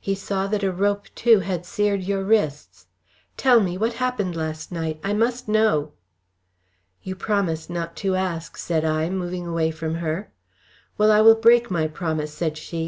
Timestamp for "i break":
11.12-11.70